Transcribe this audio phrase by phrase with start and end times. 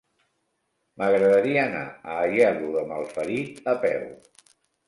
[1.01, 4.13] M'agradaria anar a Aielo de Malferit a peu.